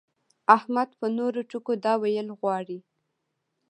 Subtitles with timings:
[0.55, 2.79] احمد په نورو ټکو دا ويل غواړي.